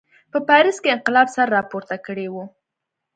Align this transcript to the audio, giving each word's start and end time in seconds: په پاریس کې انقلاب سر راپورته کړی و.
په 0.31 0.39
پاریس 0.49 0.77
کې 0.83 0.93
انقلاب 0.95 1.27
سر 1.35 1.47
راپورته 1.57 1.95
کړی 2.05 2.27
و. 2.33 2.35